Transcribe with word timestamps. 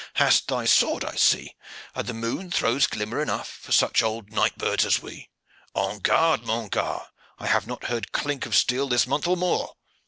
Hast 0.15 0.47
thy 0.47 0.65
sword, 0.65 1.05
I 1.05 1.13
see, 1.13 1.53
and 1.93 2.07
the 2.07 2.15
moon 2.15 2.49
throws 2.49 2.87
glimmer 2.87 3.21
enough 3.21 3.47
for 3.47 3.71
such 3.71 4.01
old 4.01 4.31
night 4.31 4.57
birds 4.57 4.83
as 4.83 4.99
we. 4.99 5.29
On 5.75 5.99
guard, 5.99 6.41
mon 6.43 6.69
gar.! 6.69 7.09
I 7.37 7.45
have 7.45 7.67
not 7.67 7.83
heard 7.83 8.11
clink 8.11 8.47
of 8.47 8.55
steel 8.55 8.87
this 8.87 9.05
month 9.05 9.27
or 9.27 9.37
more." 9.37 9.75